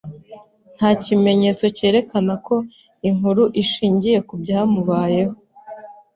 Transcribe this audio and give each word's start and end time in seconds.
Nta 0.75 0.89
kimenyetso 1.03 1.65
cyerekana 1.77 2.33
ko 2.45 2.55
inkuru 3.09 3.43
ishingiye 3.61 4.17
ku 4.27 4.33
byamubayeho. 4.41 5.35